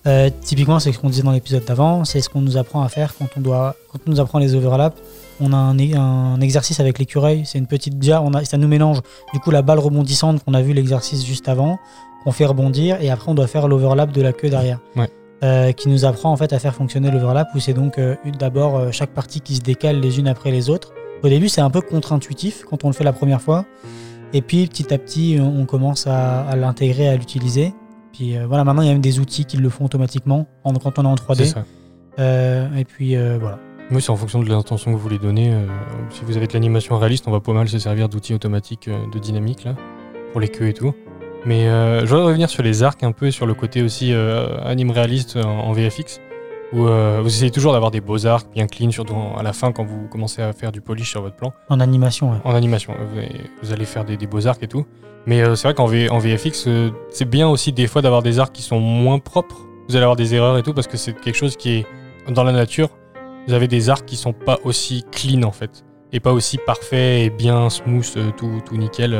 Euh, 0.06 0.30
typiquement, 0.40 0.80
c'est 0.80 0.90
ce 0.90 0.98
qu'on 0.98 1.10
disait 1.10 1.22
dans 1.22 1.30
l'épisode 1.30 1.64
d'avant, 1.64 2.04
c'est 2.04 2.20
ce 2.20 2.28
qu'on 2.28 2.40
nous 2.40 2.56
apprend 2.56 2.82
à 2.82 2.88
faire 2.88 3.14
quand 3.16 3.28
on 3.36 3.40
doit, 3.40 3.76
quand 3.92 4.00
on 4.06 4.10
nous 4.10 4.20
apprend 4.20 4.40
les 4.40 4.54
overlaps. 4.54 5.00
On 5.40 5.52
a 5.52 5.56
un, 5.56 5.78
un 5.78 6.40
exercice 6.40 6.80
avec 6.80 6.98
l'écureuil, 6.98 7.42
c'est 7.46 7.58
une 7.58 7.66
petite 7.66 7.98
déjà, 7.98 8.20
on 8.20 8.34
a, 8.34 8.44
ça 8.44 8.56
nous 8.58 8.68
mélange 8.68 9.00
du 9.32 9.40
coup 9.40 9.50
la 9.50 9.62
balle 9.62 9.78
rebondissante 9.78 10.42
qu'on 10.44 10.54
a 10.54 10.62
vu 10.62 10.72
l'exercice 10.72 11.24
juste 11.24 11.48
avant, 11.48 11.78
qu'on 12.24 12.32
fait 12.32 12.44
rebondir 12.44 13.00
et 13.00 13.10
après 13.10 13.30
on 13.30 13.34
doit 13.34 13.46
faire 13.46 13.68
l'overlap 13.68 14.12
de 14.12 14.22
la 14.22 14.32
queue 14.32 14.50
derrière. 14.50 14.80
Ouais. 14.96 15.08
Euh, 15.44 15.72
qui 15.72 15.88
nous 15.88 16.04
apprend 16.04 16.30
en 16.30 16.36
fait 16.36 16.52
à 16.52 16.60
faire 16.60 16.74
fonctionner 16.74 17.10
l'overlap 17.10 17.48
où 17.56 17.58
c'est 17.58 17.72
donc 17.72 17.98
euh, 17.98 18.14
d'abord 18.38 18.92
chaque 18.92 19.10
partie 19.10 19.40
qui 19.40 19.56
se 19.56 19.60
décale 19.60 19.98
les 19.98 20.20
unes 20.20 20.28
après 20.28 20.52
les 20.52 20.70
autres. 20.70 20.92
Au 21.22 21.28
début, 21.28 21.48
c'est 21.48 21.60
un 21.60 21.70
peu 21.70 21.80
contre-intuitif 21.80 22.64
quand 22.68 22.84
on 22.84 22.88
le 22.88 22.94
fait 22.94 23.04
la 23.04 23.12
première 23.12 23.40
fois. 23.40 23.64
Et 24.32 24.40
puis 24.42 24.66
petit 24.66 24.92
à 24.94 24.98
petit, 24.98 25.38
on 25.40 25.66
commence 25.66 26.06
à, 26.06 26.42
à 26.42 26.56
l'intégrer, 26.56 27.08
à 27.08 27.16
l'utiliser. 27.16 27.74
Puis 28.12 28.36
euh, 28.36 28.46
voilà, 28.46 28.64
maintenant 28.64 28.82
il 28.82 28.86
y 28.86 28.90
a 28.90 28.92
même 28.92 29.02
des 29.02 29.20
outils 29.20 29.44
qui 29.44 29.56
le 29.56 29.68
font 29.68 29.84
automatiquement 29.84 30.46
en- 30.64 30.72
quand 30.74 30.98
on 30.98 31.04
est 31.04 31.06
en 31.06 31.16
C'est 31.16 31.22
3D. 31.24 31.44
ça. 31.46 31.64
Euh, 32.18 32.74
et 32.76 32.84
puis 32.84 33.16
euh, 33.16 33.38
voilà. 33.40 33.58
Oui, 33.90 34.00
c'est 34.00 34.10
en 34.10 34.16
fonction 34.16 34.40
de 34.42 34.48
l'intention 34.48 34.90
que 34.90 34.96
vous 34.96 35.02
voulez 35.02 35.18
donner. 35.18 35.52
si 36.10 36.24
vous 36.24 36.36
avez 36.38 36.46
de 36.46 36.52
l'animation 36.54 36.98
réaliste, 36.98 37.28
on 37.28 37.30
va 37.30 37.40
pas 37.40 37.52
mal 37.52 37.68
se 37.68 37.78
servir 37.78 38.08
d'outils 38.08 38.32
automatiques 38.32 38.88
de 39.12 39.18
dynamique 39.18 39.64
là, 39.64 39.74
pour 40.32 40.40
les 40.40 40.48
queues 40.48 40.68
et 40.68 40.72
tout. 40.72 40.94
Mais 41.44 41.64
je 41.66 42.06
voudrais 42.06 42.24
revenir 42.24 42.48
sur 42.48 42.62
les 42.62 42.82
arcs 42.82 43.02
un 43.02 43.12
peu 43.12 43.26
et 43.26 43.30
sur 43.32 43.44
le 43.44 43.52
côté 43.52 43.82
aussi 43.82 44.12
anime 44.64 44.92
réaliste 44.92 45.36
en, 45.36 45.66
en 45.68 45.72
VFX, 45.72 46.20
où 46.72 46.86
euh, 46.86 47.20
vous 47.22 47.28
essayez 47.28 47.50
toujours 47.50 47.72
d'avoir 47.72 47.90
des 47.90 48.00
beaux 48.00 48.26
arcs 48.26 48.46
bien 48.52 48.66
clean, 48.66 48.90
surtout 48.90 49.14
en- 49.14 49.36
à 49.36 49.42
la 49.42 49.52
fin 49.52 49.72
quand 49.72 49.84
vous 49.84 50.08
commencez 50.08 50.40
à 50.42 50.52
faire 50.52 50.72
du 50.72 50.80
polish 50.80 51.10
sur 51.10 51.22
votre 51.22 51.36
plan. 51.36 51.52
En 51.68 51.80
animation, 51.80 52.30
ouais. 52.32 52.38
En 52.44 52.54
animation, 52.54 52.94
vous, 53.62 53.72
allez 53.72 53.84
faire 53.84 54.04
des, 54.04 54.16
des 54.16 54.26
beaux 54.26 54.46
arcs 54.46 54.62
et 54.62 54.68
tout. 54.68 54.86
Mais 55.26 55.42
euh, 55.42 55.54
c'est 55.54 55.68
vrai 55.68 55.74
qu'en 55.74 55.86
V- 55.86 56.08
en 56.10 56.18
VFX, 56.18 56.64
euh, 56.66 56.90
c'est 57.10 57.28
bien 57.28 57.48
aussi 57.48 57.72
des 57.72 57.86
fois 57.86 58.02
d'avoir 58.02 58.22
des 58.22 58.38
arcs 58.38 58.52
qui 58.54 58.62
sont 58.62 58.80
moins 58.80 59.18
propres. 59.18 59.66
Vous 59.88 59.96
allez 59.96 60.02
avoir 60.04 60.16
des 60.16 60.34
erreurs 60.34 60.56
et 60.58 60.62
tout 60.62 60.72
parce 60.74 60.86
que 60.86 60.96
c'est 60.96 61.12
quelque 61.12 61.36
chose 61.36 61.56
qui 61.56 61.70
est 61.76 61.86
dans 62.28 62.44
la 62.44 62.52
nature. 62.52 62.88
Vous 63.46 63.54
avez 63.54 63.68
des 63.68 63.90
arcs 63.90 64.06
qui 64.06 64.16
sont 64.16 64.32
pas 64.32 64.58
aussi 64.64 65.04
clean 65.12 65.42
en 65.42 65.52
fait. 65.52 65.84
Et 66.12 66.20
pas 66.20 66.32
aussi 66.32 66.58
parfaits 66.58 67.22
et 67.26 67.30
bien 67.30 67.68
smooth, 67.70 68.34
tout, 68.36 68.60
tout 68.64 68.76
nickel, 68.76 69.16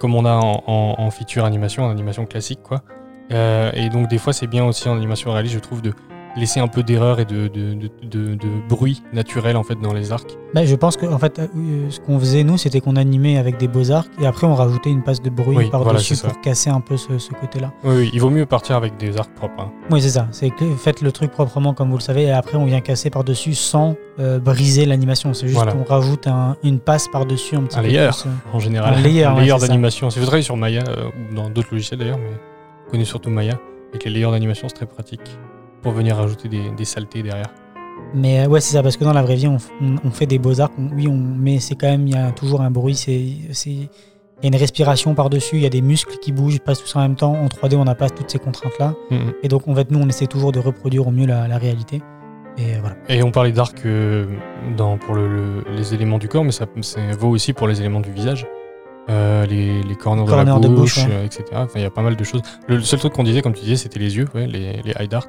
comme 0.00 0.14
on 0.14 0.24
a 0.24 0.34
en, 0.34 0.62
en- 0.66 0.94
en 0.98 1.10
feature 1.10 1.44
animation, 1.44 1.84
en 1.84 1.90
animation 1.90 2.26
classique 2.26 2.60
quoi. 2.62 2.82
Et 3.30 3.88
donc 3.92 4.08
des 4.08 4.18
fois 4.18 4.32
c'est 4.32 4.46
bien 4.46 4.64
aussi 4.64 4.88
en 4.88 4.96
animation 4.96 5.32
réaliste, 5.32 5.54
je 5.54 5.58
trouve, 5.60 5.82
de 5.82 5.92
laisser 6.36 6.60
un 6.60 6.68
peu 6.68 6.82
d'erreur 6.82 7.18
et 7.20 7.24
de, 7.24 7.48
de, 7.48 7.74
de- 7.74 8.36
bruit 8.68 9.02
naturel 9.12 9.56
en 9.56 9.62
fait 9.62 9.76
dans 9.80 9.92
les 9.94 10.12
arcs. 10.12 10.36
Bah, 10.54 10.64
je 10.64 10.74
pense 10.74 10.96
que 10.96 11.06
en 11.06 11.18
fait, 11.18 11.38
euh, 11.38 11.46
ce 11.90 12.00
qu'on 12.00 12.18
faisait 12.18 12.42
nous, 12.44 12.56
c'était 12.58 12.80
qu'on 12.80 12.96
animait 12.96 13.38
avec 13.38 13.58
des 13.58 13.68
beaux 13.68 13.90
arcs 13.90 14.10
et 14.20 14.26
après 14.26 14.46
on 14.46 14.54
rajoutait 14.54 14.90
une 14.90 15.02
passe 15.02 15.22
de 15.22 15.30
bruit 15.30 15.56
Oui, 15.56 15.70
par-dessus 15.70 16.16
pour 16.16 16.40
casser 16.40 16.70
un 16.70 16.80
peu 16.80 16.96
ce, 16.96 17.18
ce 17.18 17.30
côté-là. 17.32 17.72
Oui, 17.84 17.94
oui, 17.96 18.10
il 18.12 18.20
vaut 18.20 18.30
mieux 18.30 18.46
partir 18.46 18.76
avec 18.76 18.96
des 18.96 19.16
arcs 19.18 19.34
propres. 19.34 19.54
hein. 19.60 19.72
Oui, 19.90 20.00
c'est 20.02 20.10
ça. 20.10 20.28
C'est 20.32 20.50
que 20.50 20.64
faites 20.76 21.00
le 21.00 21.12
truc 21.12 21.30
proprement 21.30 21.74
comme 21.74 21.90
vous 21.90 21.96
le 21.96 22.02
savez 22.02 22.24
et 22.24 22.32
après 22.32 22.56
on 22.58 22.64
vient 22.64 22.80
casser 22.80 23.10
par-dessus 23.10 23.54
sans 23.54 23.96
euh, 24.18 24.38
briser 24.38 24.84
l'animation. 24.86 25.32
C'est 25.34 25.46
juste 25.46 25.56
Voilà. 25.58 25.72
qu'on 25.72 25.84
rajoute 25.84 26.26
un- 26.26 26.56
une 26.64 26.80
passe 26.80 27.06
par-dessus 27.08 27.56
un 27.56 27.62
petit 27.62 27.78
Un 27.78 27.82
peu 27.82 27.88
layer. 27.88 28.08
plus, 28.08 28.26
euh. 28.26 28.30
en 28.56 28.58
général. 28.60 28.94
Un 28.94 29.00
layer, 29.00 29.28
d'animation. 29.60 30.10
Si 30.10 30.18
vous 30.18 30.24
travaillez 30.24 30.42
sur 30.44 30.56
Maya, 30.56 30.82
euh, 30.88 31.08
ou 31.30 31.34
dans 31.34 31.48
d'autres 31.50 31.68
logiciels 31.72 31.98
d'ailleurs, 32.00 32.18
mais 32.18 32.36
connais 32.90 33.04
surtout 33.04 33.30
Maya, 33.30 33.58
avec 33.90 34.04
les 34.04 34.10
layers 34.10 34.30
d'animation, 34.30 34.68
c'est 34.68 34.74
très 34.76 34.86
pratique 34.86 35.20
pour 35.86 35.94
venir 35.94 36.16
rajouter 36.16 36.48
des, 36.48 36.70
des 36.76 36.84
saletés 36.84 37.22
derrière. 37.22 37.46
Mais 38.12 38.40
euh, 38.44 38.48
ouais, 38.48 38.60
c'est 38.60 38.72
ça, 38.74 38.82
parce 38.82 38.96
que 38.96 39.04
dans 39.04 39.12
la 39.12 39.22
vraie 39.22 39.36
vie, 39.36 39.46
on, 39.46 39.56
f- 39.58 39.70
on- 39.80 39.96
on 40.04 40.10
fait 40.10 40.26
des 40.26 40.38
beaux-arts, 40.40 40.70
oui, 40.96 41.06
on, 41.06 41.16
mais 41.16 41.60
c'est 41.60 41.76
quand 41.76 41.86
même, 41.86 42.08
il 42.08 42.14
y 42.14 42.18
a 42.18 42.32
toujours 42.32 42.60
un 42.60 42.70
bruit, 42.72 42.96
c'est, 42.96 43.12
il 43.14 43.82
y 43.82 43.88
a 44.44 44.48
une 44.48 44.56
respiration 44.56 45.14
par-dessus, 45.14 45.56
il 45.56 45.62
y 45.62 45.66
a 45.66 45.68
des 45.70 45.80
muscles 45.80 46.16
qui 46.20 46.32
bougent, 46.32 46.58
passent 46.58 46.82
tous 46.82 46.96
en 46.96 47.00
même 47.02 47.14
temps. 47.14 47.34
En 47.34 47.46
3D, 47.46 47.76
on 47.76 47.84
n'a 47.84 47.94
pas 47.94 48.10
toutes 48.10 48.30
ces 48.30 48.38
contraintes-là. 48.40 48.94
Mhm. 49.12 49.32
Et 49.44 49.48
donc, 49.48 49.68
en 49.68 49.74
fait, 49.76 49.92
nous, 49.92 50.00
on 50.00 50.08
essaie 50.08 50.26
toujours 50.26 50.50
de 50.50 50.58
reproduire 50.58 51.06
au 51.06 51.12
mieux 51.12 51.26
la, 51.26 51.46
la 51.46 51.56
réalité. 51.56 52.02
Et 52.58 52.78
voilà. 52.80 52.96
Et 53.08 53.22
on 53.22 53.30
parlait 53.30 53.52
d'arc 53.52 53.78
euh, 53.86 54.26
dans- 54.76 54.98
pour 54.98 55.14
le- 55.14 55.28
le- 55.28 55.64
les 55.76 55.94
éléments 55.94 56.18
du 56.18 56.26
corps, 56.26 56.42
mais 56.44 56.52
ça, 56.52 56.66
ça 56.80 57.00
vaut 57.16 57.28
aussi 57.28 57.52
pour 57.52 57.68
les 57.68 57.78
éléments 57.80 58.00
du 58.00 58.10
visage. 58.10 58.44
Euh, 59.08 59.46
les, 59.46 59.82
les 59.84 59.94
corners, 59.94 60.24
de 60.24 60.30
la 60.32 60.44
Corners 60.44 60.60
de 60.60 60.74
bouche, 60.74 61.04
bouche, 61.04 61.06
ouais. 61.14 61.26
etc. 61.26 61.44
Enfin, 61.52 61.74
il 61.76 61.82
y 61.82 61.84
a 61.84 61.90
pas 61.90 62.02
mal 62.02 62.16
de 62.16 62.24
choses. 62.24 62.42
Le, 62.66 62.76
le 62.76 62.82
seul 62.82 62.98
truc 62.98 63.12
qu'on 63.12 63.22
disait, 63.22 63.40
comme 63.40 63.52
tu 63.54 63.62
disais, 63.62 63.76
c'était 63.76 64.00
les 64.00 64.16
yeux, 64.16 64.26
ouais, 64.34 64.46
les, 64.48 64.82
les 64.82 64.92
eye 64.98 65.06
dart, 65.06 65.28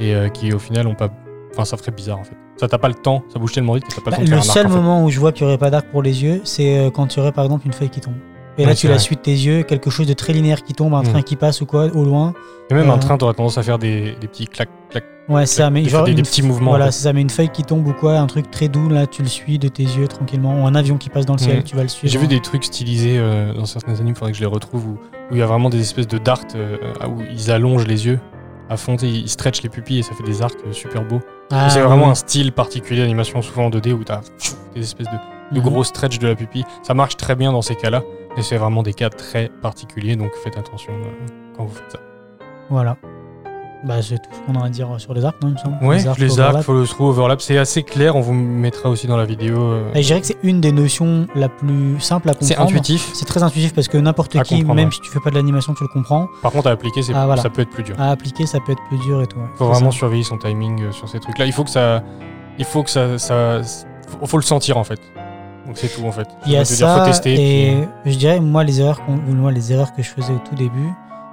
et 0.00 0.14
euh, 0.14 0.28
qui 0.28 0.52
au 0.52 0.58
final 0.58 0.84
n'ont 0.86 0.94
pas 0.94 1.10
Enfin, 1.52 1.64
ça 1.64 1.76
ferait 1.76 1.92
bizarre 1.92 2.18
en 2.18 2.24
fait. 2.24 2.34
Ça 2.56 2.66
t'as 2.66 2.78
pas 2.78 2.88
le 2.88 2.94
temps, 2.94 3.22
ça 3.32 3.38
bouge 3.38 3.52
tellement 3.52 3.74
vite 3.74 3.84
que 3.84 3.94
t'as 3.94 4.00
pas 4.02 4.10
le 4.10 4.16
Bah, 4.16 4.16
temps 4.16 4.22
de 4.22 4.26
faire 4.28 4.36
le 4.38 4.40
arc, 4.48 4.52
seul 4.58 4.66
en 4.66 4.70
fait. 4.70 4.74
moment 4.74 5.04
où 5.04 5.10
je 5.10 5.20
vois 5.20 5.30
qu'il 5.30 5.46
n'y 5.46 5.52
aurait 5.52 5.58
pas 5.58 5.70
d'arc 5.70 5.86
pour 5.92 6.02
les 6.02 6.22
yeux, 6.24 6.40
c'est 6.42 6.78
euh, 6.78 6.90
quand 6.90 7.14
il 7.14 7.18
y 7.18 7.22
aurait 7.22 7.30
par 7.30 7.44
exemple 7.44 7.64
une 7.66 7.72
feuille 7.72 7.90
qui 7.90 8.00
tombe. 8.00 8.14
Et 8.58 8.64
là, 8.66 8.74
tu 8.74 8.86
la 8.88 8.98
suis 9.00 9.14
de 9.16 9.20
tes 9.20 9.32
yeux, 9.32 9.62
quelque 9.64 9.90
chose 9.90 10.06
de 10.06 10.12
très 10.12 10.32
linéaire 10.32 10.62
qui 10.62 10.74
tombe, 10.74 10.94
un 10.94 11.02
Mm. 11.02 11.08
train 11.08 11.22
qui 11.22 11.34
passe 11.36 11.60
ou 11.60 11.66
quoi, 11.66 11.86
au 11.94 12.04
loin. 12.04 12.34
Et 12.70 12.74
même 12.74 12.88
Euh, 12.88 12.92
un 12.94 12.98
train, 12.98 13.16
t'aurais 13.18 13.34
tendance 13.34 13.56
à 13.58 13.62
faire 13.64 13.78
des, 13.80 14.16
des 14.20 14.26
petits 14.28 14.46
clac, 14.46 14.68
clac. 14.90 15.04
Ouais, 15.28 15.46
c'est 15.46 15.56
ça, 15.62 15.70
mais 15.70 15.84
genre 15.84 16.04
des- 16.04 16.10
une 16.12 16.16
des 16.18 16.22
petits 16.22 16.42
mouvements, 16.42 16.70
Voilà, 16.70 16.84
en 16.84 16.88
fait. 16.88 16.92
c'est 16.92 17.02
ça, 17.04 17.12
mais 17.12 17.20
une 17.20 17.30
feuille 17.30 17.48
qui 17.48 17.62
tombe 17.64 17.86
ou 17.88 17.92
quoi, 17.92 18.18
un 18.18 18.26
truc 18.26 18.50
très 18.50 18.68
doux, 18.68 18.88
là, 18.88 19.06
tu 19.08 19.22
le 19.22 19.28
suis 19.28 19.58
de 19.58 19.68
tes 19.68 19.82
yeux 19.84 20.06
tranquillement. 20.08 20.62
Ou 20.62 20.66
un 20.66 20.74
avion 20.76 20.98
qui 20.98 21.08
passe 21.08 21.26
dans 21.26 21.34
le 21.34 21.38
ciel, 21.40 21.60
Mm. 21.60 21.62
tu 21.64 21.74
vas 21.76 21.82
le 21.82 21.88
suivre. 21.88 22.12
J'ai 22.12 22.18
vu 22.18 22.26
des 22.28 22.40
trucs 22.40 22.64
stylisés 22.64 23.16
euh, 23.18 23.52
dans 23.54 23.66
certains 23.66 23.98
animes, 24.00 24.14
faudrait 24.14 24.32
que 24.32 24.38
je 24.38 24.42
les 24.42 24.48
retrouve, 24.48 24.86
où 24.86 24.98
où 25.30 25.34
il 25.34 25.38
y 25.38 25.42
a 25.42 25.46
vraiment 25.46 25.70
des 25.70 25.80
espèces 25.80 26.06
de 26.06 26.18
darts 26.18 26.42
euh, 26.54 26.76
où 27.08 27.22
ils 27.32 27.50
allongent 27.50 27.86
les 27.86 28.04
yeux 28.06 28.20
à 28.70 28.76
fond, 28.76 28.96
ils 28.96 29.28
stretchent 29.28 29.62
les 29.62 29.68
pupilles 29.68 29.98
et 29.98 30.02
ça 30.02 30.14
fait 30.14 30.22
des 30.24 30.42
arcs 30.42 30.56
super 30.72 31.04
beaux. 31.04 31.20
Ah, 31.50 31.68
c'est 31.70 31.80
vraiment 31.80 32.04
ouais. 32.06 32.10
un 32.10 32.14
style 32.14 32.52
particulier 32.52 33.00
d'animation, 33.02 33.42
souvent 33.42 33.66
en 33.66 33.70
2D, 33.70 33.92
où 33.92 34.04
t'as 34.04 34.20
des 34.74 34.80
espèces 34.82 35.08
de, 35.08 35.54
de 35.54 35.60
Mhm. 35.60 35.66
gros 35.68 35.84
stretch 35.84 36.18
de 36.18 36.26
la 36.28 36.34
pupille. 36.34 36.64
Ça 36.82 36.94
marche 36.94 37.16
très 37.16 37.34
bien 37.34 37.52
dans 37.52 37.62
ces 37.62 37.74
cas-là, 37.76 38.02
mais 38.36 38.42
c'est 38.42 38.56
vraiment 38.56 38.82
des 38.82 38.94
cas 38.94 39.10
très 39.10 39.50
particuliers, 39.62 40.16
donc 40.16 40.32
faites 40.42 40.56
attention 40.56 40.92
euh, 40.94 41.26
quand 41.56 41.64
vous 41.64 41.74
faites 41.74 41.92
ça. 41.92 41.98
Voilà. 42.70 42.96
Bah, 43.86 44.00
c'est 44.00 44.16
tout 44.16 44.30
ce 44.32 44.40
qu'on 44.52 44.58
a 44.58 44.64
à 44.64 44.68
dire 44.70 44.88
sur 44.96 45.12
les 45.12 45.24
arcs, 45.26 45.36
non, 45.42 45.48
il 45.48 45.54
me 45.54 45.58
semble. 45.58 45.84
Ouais, 45.84 45.98
les 45.98 46.06
arcs, 46.08 46.18
overlap. 46.22 46.62
follow 46.62 46.86
through, 46.86 47.10
overlap, 47.10 47.42
c'est 47.42 47.58
assez 47.58 47.82
clair, 47.82 48.16
on 48.16 48.20
vous 48.22 48.32
mettra 48.32 48.88
aussi 48.88 49.06
dans 49.06 49.18
la 49.18 49.26
vidéo. 49.26 49.58
euh, 49.60 49.90
Et 49.94 50.00
je 50.02 50.06
dirais 50.06 50.20
que 50.22 50.26
c'est 50.26 50.38
une 50.42 50.60
des 50.62 50.72
notions 50.72 51.26
la 51.34 51.50
plus 51.50 52.00
simple 52.00 52.30
à 52.30 52.32
c'est 52.40 52.54
comprendre. 52.54 52.70
intuitif, 52.70 53.10
C'est 53.12 53.26
très 53.26 53.42
intuitif 53.42 53.74
parce 53.74 53.88
que 53.88 53.98
n'importe 53.98 54.42
qui, 54.42 54.64
même 54.64 54.78
ouais. 54.86 54.90
si 54.90 55.00
tu 55.00 55.10
fais 55.10 55.20
pas 55.20 55.28
de 55.28 55.34
l'animation, 55.34 55.74
tu 55.74 55.84
le 55.84 55.88
comprends. 55.88 56.28
par 56.40 56.52
contre 56.52 56.68
à 56.68 56.70
appliquer, 56.70 57.02
c'est- 57.02 57.12
Ah, 57.14 57.26
voilà. 57.26 57.42
ça 57.42 57.50
peut 57.50 57.60
être 57.60 57.70
plus 57.70 57.82
dur. 57.84 57.94
À 57.98 58.10
appliquer, 58.10 58.46
ça 58.46 58.58
peut 58.64 58.72
être 58.72 58.82
plus 58.88 58.98
dur 58.98 59.20
et 59.20 59.26
tout. 59.26 59.36
ouais. 59.38 59.44
faut 59.56 59.66
C'est 59.66 59.72
vraiment 59.74 59.90
ça. 59.90 59.98
surveiller 59.98 60.22
son 60.24 60.38
timing 60.38 60.82
euh, 60.84 60.92
sur 60.92 61.06
ces 61.08 61.20
trucs-là. 61.20 61.44
Il 61.44 61.52
faut 61.52 61.64
que 61.64 61.70
ça, 61.70 62.02
il 62.58 62.64
faut 62.64 62.82
que 62.84 62.90
ça, 62.90 63.18
ça 63.18 63.60
faut, 64.26 64.38
le 64.38 64.42
sentir 64.44 64.78
en 64.78 64.84
fait. 64.84 64.98
Donc 65.66 65.76
c'est 65.76 65.88
tout 65.88 66.06
en 66.06 66.12
fait. 66.12 66.26
Il 66.46 66.52
y 66.52 66.56
a 66.56 66.60
veux 66.60 66.64
dire, 66.64 66.76
ça 66.88 66.98
faut 67.00 67.04
tester. 67.06 67.34
et 67.34 67.86
puis- 68.04 68.12
je 68.12 68.16
dirais 68.18 68.40
moi 68.40 68.64
les 68.64 68.80
erreurs 68.80 69.00
moi 69.08 69.50
les 69.52 69.72
erreurs 69.72 69.92
que 69.94 70.02
je 70.02 70.08
faisais 70.08 70.32
au 70.32 70.38
tout 70.48 70.54
début, 70.54 70.88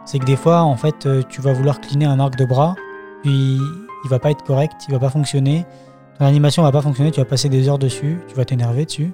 c'est 0.05 0.20
que 0.20 0.25
des 0.25 0.36
fois 0.36 0.62
en 0.62 0.75
fait 0.75 1.05
euh, 1.05 1.22
tu 1.29 1.41
vas 1.41 1.53
vouloir 1.53 1.79
cleaner 1.81 2.05
un 2.05 2.20
arc 2.20 2.36
de 2.38 2.46
bras, 2.46 2.75
puis 3.24 3.58
il 4.03 4.10
va 4.10 4.20
pas 4.20 4.31
être 4.31 4.43
correct, 4.43 4.74
il 4.88 4.91
va 4.93 5.00
pas 5.00 5.10
fonctionner, 5.10 5.65
ton 6.20 6.25
animation 6.25 6.63
va 6.63 6.72
pas 6.72 6.81
fonctionner, 6.81 7.12
tu 7.12 7.20
vas 7.20 7.25
passer 7.25 7.50
des 7.50 7.70
heures 7.70 7.79
dessus, 7.79 8.20
tu 8.27 8.36
vas 8.36 8.46
t'énerver 8.46 8.86
dessus, 8.86 9.12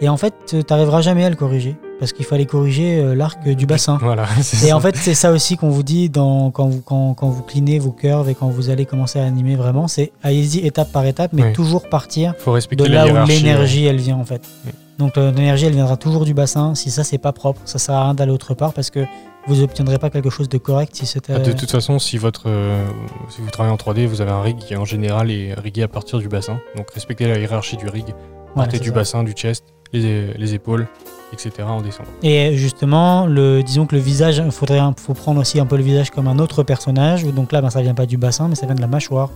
et 0.00 0.08
en 0.08 0.16
fait 0.16 0.34
tu 0.46 0.62
t'arriveras 0.64 1.00
jamais 1.02 1.24
à 1.24 1.30
le 1.30 1.36
corriger 1.36 1.76
parce 1.98 2.12
qu'il 2.12 2.24
fallait 2.24 2.46
corriger 2.46 3.00
euh, 3.00 3.14
l'arc 3.16 3.48
du 3.48 3.66
bassin. 3.66 3.98
Voilà. 4.02 4.24
Et 4.38 4.42
ça. 4.42 4.76
en 4.76 4.78
fait, 4.78 4.94
c'est 4.96 5.14
ça 5.14 5.32
aussi 5.32 5.56
qu'on 5.56 5.68
vous 5.70 5.82
dit 5.82 6.08
dans, 6.08 6.52
quand, 6.52 6.68
vous, 6.68 6.80
quand, 6.80 7.14
quand 7.14 7.28
vous 7.28 7.42
cleanez 7.42 7.80
vos 7.80 7.90
curves 7.90 8.28
et 8.30 8.36
quand 8.36 8.46
vous 8.48 8.70
allez 8.70 8.86
commencer 8.86 9.18
à 9.18 9.24
animer 9.24 9.56
vraiment, 9.56 9.88
c'est 9.88 10.12
allez-y 10.22 10.64
étape 10.64 10.92
par 10.92 11.04
étape, 11.06 11.32
mais 11.32 11.42
Oui. 11.46 11.52
toujours 11.54 11.88
partir 11.88 12.34
faut 12.38 12.52
de 12.52 12.54
respecter 12.54 12.88
là 12.88 13.06
où 13.08 13.26
l'énergie 13.26 13.84
elle 13.86 13.96
vient 13.96 14.16
en 14.16 14.24
fait. 14.24 14.42
Oui. 14.64 14.70
Donc 14.98 15.18
euh, 15.18 15.32
l'énergie 15.32 15.66
elle 15.66 15.74
viendra 15.74 15.96
toujours 15.96 16.24
du 16.24 16.34
bassin. 16.34 16.76
Si 16.76 16.92
ça 16.92 17.02
c'est 17.02 17.18
pas 17.18 17.32
propre, 17.32 17.60
ça 17.64 17.78
sert 17.80 17.96
à 17.96 18.04
rien 18.04 18.14
d'aller 18.14 18.30
autre 18.30 18.54
part 18.54 18.72
parce 18.74 18.90
que 18.90 19.04
vous 19.48 19.62
obtiendrez 19.62 19.98
pas 19.98 20.10
quelque 20.10 20.30
chose 20.30 20.48
de 20.48 20.58
correct 20.58 20.94
si 20.94 21.06
c'était. 21.06 21.32
Ah, 21.32 21.38
De 21.38 21.52
toute 21.52 21.70
façon, 21.70 21.98
si 21.98 22.18
votre, 22.18 22.44
euh, 22.46 22.86
si 23.30 23.40
vous 23.40 23.50
travaillez 23.50 23.72
en 23.72 23.76
3D, 23.76 24.06
vous 24.06 24.20
avez 24.20 24.30
un 24.30 24.42
rig 24.42 24.58
qui 24.58 24.76
en 24.76 24.84
général 24.84 25.30
est 25.30 25.54
rigué 25.54 25.82
à 25.82 25.88
partir 25.88 26.18
du 26.18 26.28
bassin. 26.28 26.60
Donc 26.76 26.90
respectez 26.90 27.26
la 27.26 27.38
hiérarchie 27.38 27.76
du 27.76 27.88
rig. 27.88 28.14
Partez 28.54 28.78
du 28.78 28.88
ça. 28.88 28.94
bassin, 28.94 29.24
du 29.24 29.32
chest, 29.32 29.64
les, 29.92 30.32
les 30.34 30.54
épaules, 30.54 30.86
etc. 31.32 31.50
en 31.68 31.80
descendant. 31.80 32.08
Et 32.22 32.56
justement, 32.56 33.26
le, 33.26 33.62
disons 33.62 33.86
que 33.86 33.94
le 33.94 34.00
visage, 34.00 34.42
il 34.44 34.50
faudrait 34.50 34.80
faut 34.96 35.14
prendre 35.14 35.40
aussi 35.40 35.60
un 35.60 35.66
peu 35.66 35.76
le 35.76 35.82
visage 35.82 36.10
comme 36.10 36.28
un 36.28 36.38
autre 36.38 36.62
personnage. 36.62 37.24
Donc 37.24 37.52
là, 37.52 37.60
ben, 37.60 37.70
ça 37.70 37.82
vient 37.82 37.94
pas 37.94 38.06
du 38.06 38.16
bassin, 38.16 38.48
mais 38.48 38.54
ça 38.54 38.66
vient 38.66 38.74
de 38.74 38.80
la 38.80 38.86
mâchoire. 38.86 39.30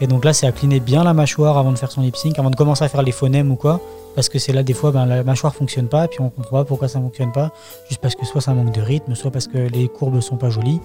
Et 0.00 0.06
donc 0.06 0.24
là, 0.24 0.32
c'est 0.32 0.46
à 0.46 0.52
cleaner 0.52 0.80
bien 0.80 1.04
la 1.04 1.14
mâchoire 1.14 1.58
avant 1.58 1.72
de 1.72 1.78
faire 1.78 1.90
son 1.90 2.02
lip 2.02 2.16
sync, 2.16 2.38
avant 2.38 2.50
de 2.50 2.56
commencer 2.56 2.84
à 2.84 2.88
faire 2.88 3.02
les 3.02 3.12
phonèmes 3.12 3.50
ou 3.50 3.56
quoi. 3.56 3.80
Parce 4.14 4.28
que 4.28 4.38
c'est 4.38 4.52
là, 4.52 4.62
des 4.62 4.74
fois, 4.74 4.92
ben, 4.92 5.06
la 5.06 5.24
mâchoire 5.24 5.54
fonctionne 5.54 5.88
pas, 5.88 6.04
et 6.04 6.08
puis 6.08 6.20
on 6.20 6.30
comprend 6.30 6.58
pas 6.58 6.64
pourquoi 6.64 6.88
ça 6.88 7.00
fonctionne 7.00 7.32
pas. 7.32 7.52
Juste 7.88 8.00
parce 8.00 8.14
que 8.14 8.24
soit 8.24 8.40
ça 8.40 8.54
manque 8.54 8.74
de 8.74 8.80
rythme, 8.80 9.14
soit 9.14 9.30
parce 9.30 9.46
que 9.46 9.58
les 9.58 9.88
courbes 9.88 10.20
sont 10.20 10.36
pas 10.36 10.50
jolies. 10.50 10.80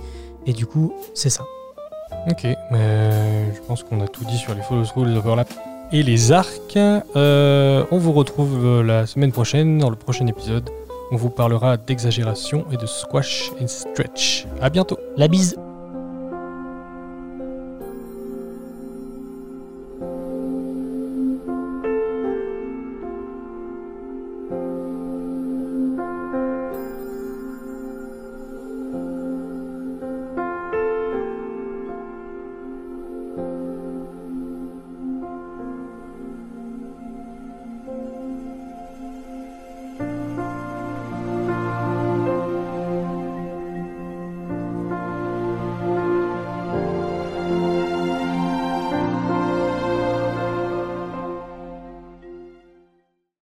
Et 0.45 0.53
du 0.53 0.65
coup, 0.65 0.93
c'est 1.13 1.29
ça. 1.29 1.43
Ok, 2.29 2.43
mais 2.71 3.53
je 3.53 3.61
pense 3.67 3.83
qu'on 3.83 4.01
a 4.01 4.07
tout 4.07 4.25
dit 4.25 4.37
sur 4.37 4.53
les 4.55 4.61
follow 4.61 4.83
through, 4.83 5.05
les 5.05 5.15
overlaps 5.15 5.55
et 5.91 6.03
les 6.03 6.31
arcs. 6.31 6.77
Euh, 6.77 7.85
on 7.91 7.97
vous 7.97 8.11
retrouve 8.11 8.65
euh, 8.65 8.83
la 8.83 9.05
semaine 9.05 9.31
prochaine 9.31 9.77
dans 9.77 9.89
le 9.89 9.95
prochain 9.95 10.27
épisode. 10.27 10.69
On 11.11 11.15
vous 11.15 11.29
parlera 11.29 11.77
d'exagération 11.77 12.65
et 12.71 12.77
de 12.77 12.85
squash 12.85 13.51
and 13.61 13.67
stretch. 13.67 14.45
À 14.61 14.69
bientôt. 14.69 14.97
La 15.17 15.27
bise 15.27 15.55